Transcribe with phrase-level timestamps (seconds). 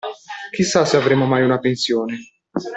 [0.49, 2.17] Chissà se avremo mai una pensione.